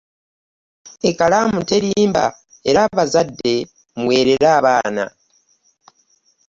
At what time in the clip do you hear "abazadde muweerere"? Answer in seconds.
2.87-4.47